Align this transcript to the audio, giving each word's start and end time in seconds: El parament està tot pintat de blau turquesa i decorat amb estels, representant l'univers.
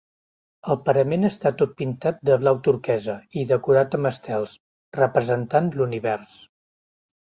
El 0.73 0.79
parament 0.87 1.27
està 1.29 1.51
tot 1.59 1.75
pintat 1.83 2.25
de 2.31 2.39
blau 2.45 2.59
turquesa 2.69 3.19
i 3.43 3.47
decorat 3.55 4.01
amb 4.01 4.13
estels, 4.15 4.59
representant 5.05 5.75
l'univers. 5.81 6.39